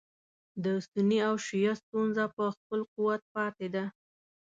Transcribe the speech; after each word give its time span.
د 0.63 0.65
سني 0.89 1.17
او 1.27 1.35
شیعه 1.45 1.73
ستونزه 1.81 2.23
په 2.35 2.45
خپل 2.57 2.79
قوت 2.93 3.21
پاتې 3.35 3.67
ده. 3.73 3.83